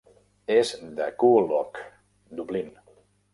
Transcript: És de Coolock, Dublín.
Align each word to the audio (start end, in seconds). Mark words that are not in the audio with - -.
És 0.53 0.71
de 0.99 1.09
Coolock, 1.25 1.83
Dublín. 2.41 2.73